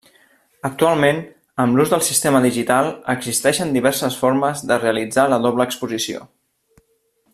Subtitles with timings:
[0.69, 1.19] Actualment,
[1.65, 6.27] amb l'ús del sistema digital, existeixen diverses formes de realitzar la doble exposició.